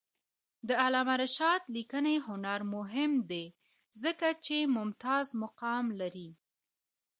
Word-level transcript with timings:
د 0.67 0.69
علامه 0.83 1.15
رشاد 1.23 1.61
لیکنی 1.75 2.15
هنر 2.27 2.59
مهم 2.75 3.11
دی 3.29 3.45
ځکه 4.03 4.27
چې 4.45 4.55
ممتاز 4.77 5.25
مقام 5.43 5.85
لري. 5.99 6.29